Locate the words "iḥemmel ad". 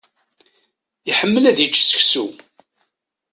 1.11-1.57